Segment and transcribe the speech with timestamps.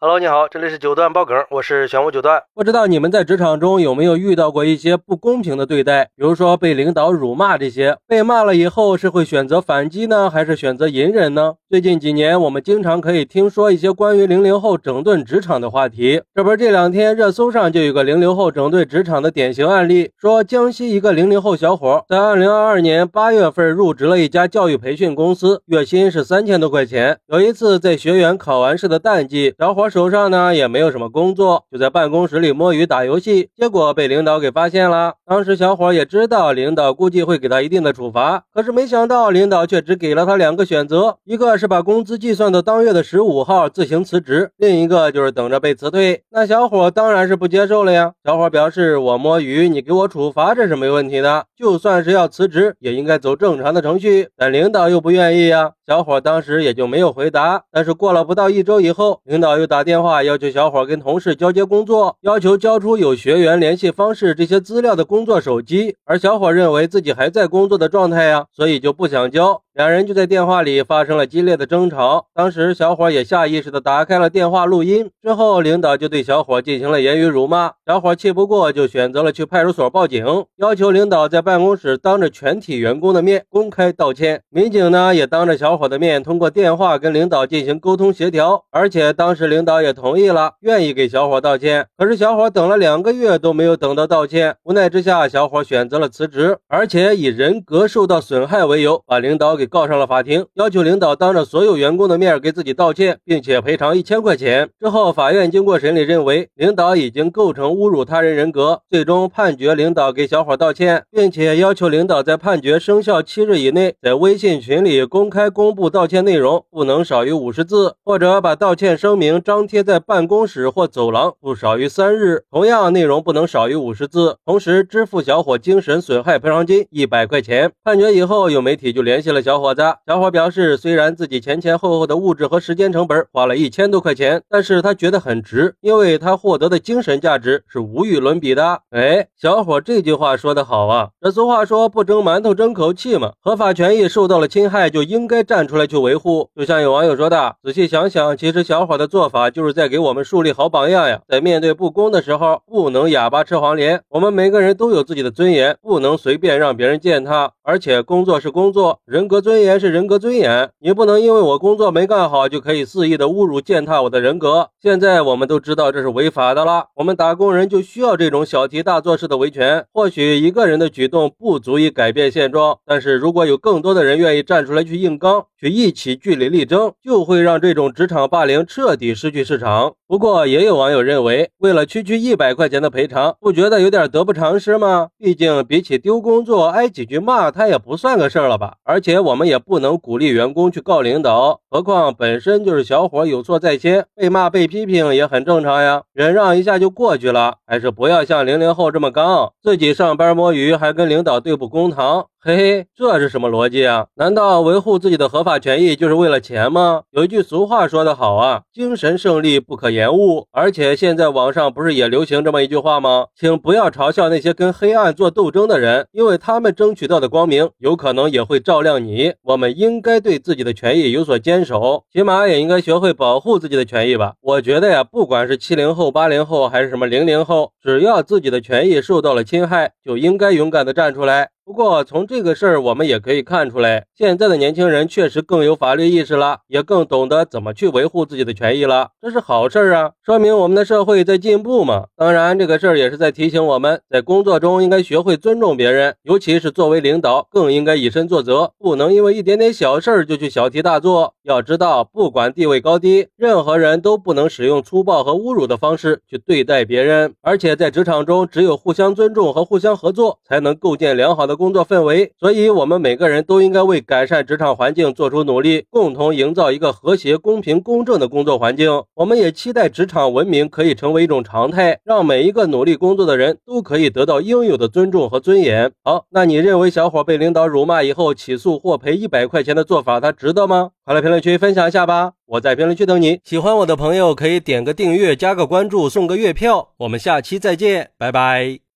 [0.00, 2.40] Hello，你好，这里是九段爆梗，我是玄武九段。
[2.54, 11.54] 不知道你们在职场中有没有遇到过一些不公平的对待，比如说被领导辱骂这些，被骂了以后是会选择反击呢，还是选择隐忍呢？
[11.68, 16.22] 最近几年，我们经常可以听说一些关于零零后整顿职场的话题。
[16.32, 27.18] 这不是这两天热搜上就有个零零后整顿职场的典型案例，说江西一个零零后小伙在二零二二年八月份入职了一家教育培训公司，月薪是三千多块钱。
[27.26, 29.87] 有一次在学员考完试的淡季，小伙。
[29.88, 35.14] 手上呢也没有什么工作，就在办公室里摸鱼打游戏，结果被领导给发现了。
[35.24, 46.22] 当时小伙也知道领导估计会给他一定的处罚，可是没想到领导却只给了他两个选择，一个是把工资计算到当月的十五号自行辞职，另一个就是等着被辞退。
[46.30, 48.12] 那小伙当然是不接受了呀。
[48.24, 51.46] 小伙表示：“我摸鱼，你给我处罚，这是没问题的。
[51.56, 55.72] 就算是要辞职，也应该走正常的程序。”但领导又不愿意呀。
[55.86, 57.62] 小伙当时也就没有回答。
[57.72, 59.77] 但是过了不到一周以后，领导又打。
[59.78, 69.62] 打电话要求小伙跟同事交接工作，要求交出有学员联系方式这些资料的工作手机，而小伙认为自己还在工作的状态呀，所以就不想交。
[69.78, 72.26] 两人就在电话里发生了激烈的争吵。
[72.34, 75.08] 当时小伙也下意识的打开了电话录音。
[75.22, 77.74] 之后领导就对小伙进行了言语辱骂。
[77.86, 84.42] 小伙气不过，就选择了去派出所报警，要求领导在办公室当着全体员工的面公开道歉。
[84.50, 91.86] 民警呢也当着小伙的面通过电话跟领导进行沟通协调，而且当时领导也同意了，愿意给小伙道歉。
[91.96, 99.67] 可是小伙等了两个月都没有等到道歉，无奈之下，小伙选择了辞职，而且以人格受到损害为由，把领导给。
[99.68, 104.70] 告上了法庭，要求领导当着所有员工的面给自己道歉，并且赔偿一千块钱。
[104.80, 127.70] 之后，法院经过审理，认为领导已经构成侮辱他人人格，最终判决领导给小伙道歉，并且要求领导在判决生效七日以内，在微信群里公开公布道歉内容，不能少于五十字，或者把道歉声明张贴在办公室或走廊，不少于三日，同样内容不能少于五十字，同时支付小伙精神损害赔偿金一百块钱。
[127.84, 129.58] 判决以后，有媒体就联系了小。
[129.58, 138.82] 伙子，小伙表示，虽然自己前前后后的物质和时间成本花了一千多块钱，但是他觉得很值，因为他获得的精神价值是无与伦比的。
[138.90, 141.08] 哎，小伙这句话说得好啊！
[141.20, 146.50] 这俗话说不蒸馒头争口气嘛，合法权益受到了侵害，就应该站出来去维护。
[146.54, 151.20] 就像有网友说的，仔细想想，其实小伙的做法就是在给我们树立好榜样呀。
[151.26, 154.02] 在面对不公的时候，不能哑巴吃黄连。
[154.10, 157.50] 我们每个人都有自己的尊严，不能随便让别人践踏。
[157.64, 159.37] 而且工作是工作，人格。
[159.40, 164.70] 尊严是人格尊严，你不能因为我工作没干好就可以肆意的侮辱践踏我的人格。
[164.80, 169.84] 现在我们都知道这是违法的了，我们打工人就需要这种小题大做式的维权。
[169.92, 179.94] 或许一个人的举动不足以改变现状，但是如果有更多的人愿意站出来去硬刚，去一起据理力争，就会让这种职场霸凌彻底失去市场。
[180.06, 185.08] 不过也有网友认为，为了区区一百块钱的赔偿，不觉得有点得不偿失吗？
[185.18, 188.74] 毕竟比起丢工作挨几句骂，他也不算个事儿了吧？
[188.84, 189.38] 而且我。
[189.38, 197.58] 们也不能鼓励员工去告领导，何况本身就是小伙有错在先，被骂被批评也很正常呀，忍让一下就过去了。
[197.64, 202.26] 还是不要像零零后这么刚，自己上班摸鱼还跟领导对簿公堂。
[202.40, 204.06] 嘿嘿，这是什么逻辑啊？
[204.14, 207.02] 难道维护自己的合法权益就是为了钱吗？
[207.10, 210.46] 有一句俗话说得好啊，精神胜利不可延误。
[210.52, 213.26] 而且现在网上不是也流行这么一句话吗？
[213.34, 219.34] 请不要嘲笑那些跟黑暗做斗争的人，因为他们争取到的光明，有可能也会照亮你。
[219.42, 224.34] 我们应该对自己的权益有所坚守，起码也应该学会保护自己的权益吧。
[224.40, 231.50] 我觉得呀，不管是七零后、八零后，还是什么零零后，只要自己的权益受到了侵害，就应该勇敢的站出来。
[231.68, 242.06] 不过，从这个事儿我们也可以看出来，现在的年轻人确实更有法律意识了，也更懂得怎么去维护自己的权益了，这是好事儿啊，说明我们的社会在进步嘛。
[242.16, 251.34] 当然，这个事儿也是在提醒我们在工作中应该学会尊重别人，尤其是作为领导，更应该以身作则，不能因为一点点小事儿就去小题大做。
[251.42, 257.34] 要知道，不管地位高低，任何人都不能使用粗暴和侮辱的方式去对待别人。
[257.42, 262.32] 而且在职场中，只有互相尊重和互相合作，才能构建良好的工作氛围。
[262.40, 269.02] 所以，我们每个人都应该为改善职场环境做出努力，共同营造一个和谐、公平、公正的工作环境。
[269.14, 275.92] 我们也期待职场文明可以成为一种常态，让每一个努力工作的人都可以得到应有的尊重和尊严。
[276.04, 280.90] 好，那你认为小伙被领导辱骂以后起诉或赔一百块钱的做法，他值得吗？
[281.04, 282.32] 快来评论区分享一下吧！
[282.46, 283.40] 我在评论区等你。
[283.42, 286.90] 喜欢我的朋友可以点个订阅、加个关注、送个月票。
[286.98, 288.80] 我们下期再见，拜拜。